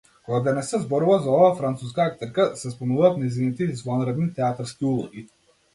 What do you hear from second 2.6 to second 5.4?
се спомнуваат нејзините извонредни театарски улоги.